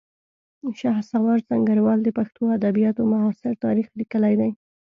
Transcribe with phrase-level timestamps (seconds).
[0.79, 4.49] شهسوار سنګروال د پښتو ادبیاتو معاصر تاریخ لیکلی دی